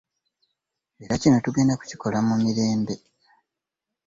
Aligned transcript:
Era 1.03 1.13
kino 1.21 1.37
tugenda 1.45 1.73
kukikola 1.79 2.17
mu 2.27 2.35
mirembe 2.43 2.93